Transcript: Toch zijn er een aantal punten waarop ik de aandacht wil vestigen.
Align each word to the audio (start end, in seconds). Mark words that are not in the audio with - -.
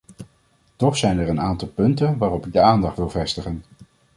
Toch 0.75 0.97
zijn 0.97 1.17
er 1.19 1.29
een 1.29 1.39
aantal 1.39 1.67
punten 1.67 2.17
waarop 2.17 2.45
ik 2.45 2.53
de 2.53 2.61
aandacht 2.61 2.97
wil 2.97 3.09
vestigen. 3.09 3.63